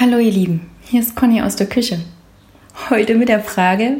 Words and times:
Hallo 0.00 0.16
ihr 0.16 0.32
Lieben, 0.32 0.70
hier 0.86 1.02
ist 1.02 1.14
Conny 1.14 1.42
aus 1.42 1.56
der 1.56 1.66
Küche. 1.66 2.00
Heute 2.88 3.16
mit 3.16 3.28
der 3.28 3.40
Frage, 3.40 3.98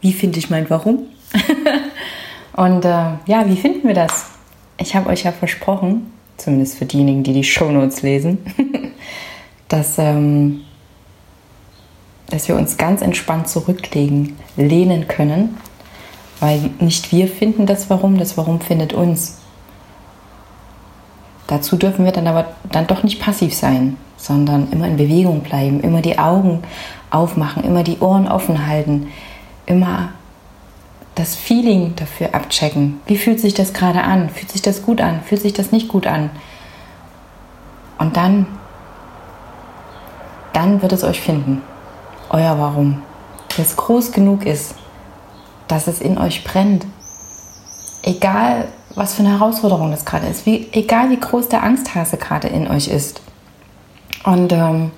wie 0.00 0.12
finde 0.12 0.40
ich 0.40 0.50
mein 0.50 0.68
Warum? 0.68 1.04
Und 2.56 2.84
äh, 2.84 2.88
ja, 3.26 3.44
wie 3.46 3.54
finden 3.54 3.86
wir 3.86 3.94
das? 3.94 4.30
Ich 4.78 4.96
habe 4.96 5.08
euch 5.08 5.22
ja 5.22 5.30
versprochen, 5.30 6.10
zumindest 6.38 6.78
für 6.78 6.86
diejenigen, 6.86 7.22
die 7.22 7.34
die 7.34 7.44
Shownotes 7.44 8.02
lesen, 8.02 8.38
dass, 9.68 9.96
ähm, 9.98 10.62
dass 12.28 12.48
wir 12.48 12.56
uns 12.56 12.76
ganz 12.76 13.00
entspannt 13.00 13.48
zurücklegen, 13.48 14.36
lehnen 14.56 15.06
können, 15.06 15.56
weil 16.40 16.70
nicht 16.80 17.12
wir 17.12 17.28
finden 17.28 17.66
das 17.66 17.88
Warum, 17.90 18.18
das 18.18 18.36
Warum 18.36 18.60
findet 18.60 18.92
uns. 18.92 19.38
Dazu 21.56 21.76
dürfen 21.76 22.04
wir 22.04 22.12
dann 22.12 22.26
aber 22.26 22.48
dann 22.70 22.86
doch 22.86 23.02
nicht 23.02 23.18
passiv 23.18 23.54
sein, 23.54 23.96
sondern 24.18 24.70
immer 24.72 24.86
in 24.86 24.98
Bewegung 24.98 25.40
bleiben, 25.40 25.80
immer 25.80 26.02
die 26.02 26.18
Augen 26.18 26.62
aufmachen, 27.08 27.64
immer 27.64 27.82
die 27.82 27.98
Ohren 28.00 28.28
offen 28.28 28.66
halten, 28.66 29.10
immer 29.64 30.10
das 31.14 31.34
Feeling 31.34 31.94
dafür 31.96 32.34
abchecken. 32.34 33.00
Wie 33.06 33.16
fühlt 33.16 33.40
sich 33.40 33.54
das 33.54 33.72
gerade 33.72 34.02
an? 34.02 34.28
Fühlt 34.28 34.52
sich 34.52 34.60
das 34.60 34.82
gut 34.82 35.00
an? 35.00 35.22
Fühlt 35.22 35.40
sich 35.40 35.54
das 35.54 35.72
nicht 35.72 35.88
gut 35.88 36.06
an? 36.06 36.28
Und 37.96 38.18
dann, 38.18 38.46
dann 40.52 40.82
wird 40.82 40.92
es 40.92 41.04
euch 41.04 41.22
finden. 41.22 41.62
Euer 42.28 42.58
Warum. 42.58 43.00
Das 43.56 43.76
groß 43.76 44.12
genug 44.12 44.44
ist, 44.44 44.74
dass 45.68 45.86
es 45.86 46.02
in 46.02 46.18
euch 46.18 46.44
brennt. 46.44 46.84
Egal, 48.02 48.68
was 48.96 49.14
für 49.14 49.20
eine 49.20 49.38
Herausforderung 49.38 49.90
das 49.90 50.04
gerade 50.04 50.26
ist, 50.26 50.46
wie, 50.46 50.68
egal 50.72 51.10
wie 51.10 51.20
groß 51.20 51.48
der 51.48 51.62
Angsthase 51.62 52.16
gerade 52.16 52.48
in 52.48 52.66
euch 52.66 52.88
ist. 52.88 53.20
Und 54.24 54.52
ähm, 54.52 54.90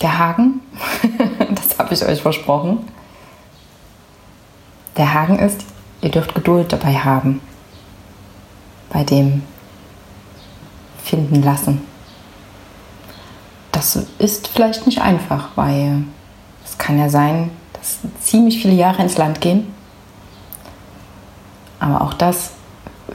der 0.00 0.18
Haken, 0.18 0.60
das 1.54 1.78
habe 1.78 1.92
ich 1.92 2.04
euch 2.06 2.22
versprochen, 2.22 2.88
der 4.96 5.12
Haken 5.12 5.40
ist, 5.40 5.64
ihr 6.02 6.10
dürft 6.10 6.36
Geduld 6.36 6.72
dabei 6.72 6.94
haben, 6.94 7.40
bei 8.90 9.02
dem 9.02 9.42
Finden 11.02 11.42
lassen. 11.42 11.82
Das 13.72 13.98
ist 14.18 14.46
vielleicht 14.46 14.86
nicht 14.86 15.00
einfach, 15.00 15.48
weil 15.56 16.04
es 16.64 16.78
kann 16.78 16.96
ja 16.96 17.08
sein, 17.08 17.50
dass 17.72 17.98
ziemlich 18.20 18.62
viele 18.62 18.74
Jahre 18.74 19.02
ins 19.02 19.18
Land 19.18 19.40
gehen 19.40 19.74
aber 21.80 22.02
auch 22.02 22.14
das 22.14 22.52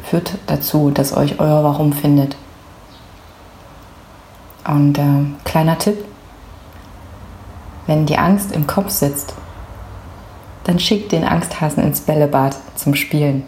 führt 0.04 0.38
dazu, 0.48 0.92
dass 0.92 1.16
euch 1.16 1.40
euer 1.40 1.64
Warum 1.64 1.94
findet. 1.94 2.36
Und 4.66 4.98
äh, 4.98 5.26
kleiner 5.46 5.78
Tipp, 5.78 5.98
wenn 7.88 8.06
die 8.06 8.18
Angst 8.18 8.52
im 8.52 8.68
Kopf 8.68 8.90
sitzt, 8.90 9.34
dann 10.66 10.80
schickt 10.80 11.12
den 11.12 11.24
Angsthasen 11.24 11.84
ins 11.84 12.02
Bällebad 12.02 12.56
zum 12.76 12.94
Spielen 12.94 13.44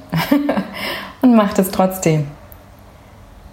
und 1.21 1.35
macht 1.35 1.59
es 1.59 1.69
trotzdem. 1.69 2.27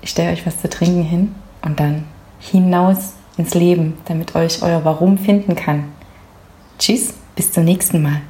Ich 0.00 0.10
stelle 0.10 0.32
euch 0.32 0.46
was 0.46 0.60
zu 0.60 0.70
trinken 0.70 1.02
hin 1.02 1.34
und 1.62 1.78
dann 1.78 2.04
hinaus 2.38 3.14
ins 3.36 3.54
Leben, 3.54 3.98
damit 4.06 4.34
euch 4.34 4.62
euer 4.62 4.84
Warum 4.84 5.18
finden 5.18 5.54
kann. 5.54 5.84
Tschüss, 6.78 7.14
bis 7.36 7.52
zum 7.52 7.64
nächsten 7.64 8.02
Mal. 8.02 8.22